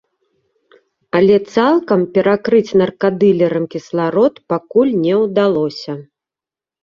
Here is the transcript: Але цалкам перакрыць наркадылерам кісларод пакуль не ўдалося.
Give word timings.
Але 1.19 1.35
цалкам 1.55 2.01
перакрыць 2.15 2.77
наркадылерам 2.81 3.67
кісларод 3.75 4.33
пакуль 4.53 4.93
не 5.05 5.15
ўдалося. 5.23 5.93